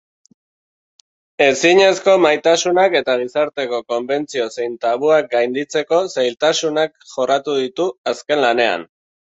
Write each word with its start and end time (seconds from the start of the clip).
Ezinezko 1.47 2.15
maitasunak 2.23 2.97
eta 3.01 3.17
gizarteko 3.21 3.83
konbentzio 3.95 4.49
zein 4.57 4.75
tabuak 4.87 5.31
gainditzeko 5.37 6.05
zailtasunak 6.19 7.01
jorratu 7.17 7.61
ditu 7.65 7.91
azken 8.17 8.49
lanean. 8.49 8.93